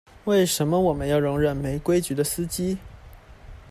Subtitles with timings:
[0.25, 2.75] 為什麼我們要容忍沒規矩的司機